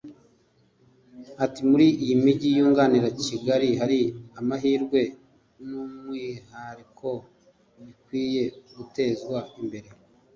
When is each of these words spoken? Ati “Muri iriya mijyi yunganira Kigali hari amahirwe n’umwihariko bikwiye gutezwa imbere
Ati 1.45 1.61
“Muri 1.69 1.87
iriya 1.93 2.17
mijyi 2.25 2.49
yunganira 2.57 3.07
Kigali 3.25 3.67
hari 3.79 3.99
amahirwe 4.39 5.01
n’umwihariko 5.67 7.09
bikwiye 7.83 8.43
gutezwa 8.75 9.37
imbere 9.59 9.89